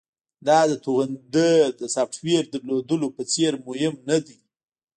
[0.47, 4.37] دا د توغندي د سافټویر درلودلو په څیر مهم ندی